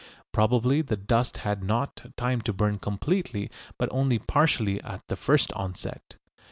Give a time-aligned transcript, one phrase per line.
[0.31, 5.53] Probably the dust had not time to burn completely but only partially at the first
[5.53, 6.15] onset.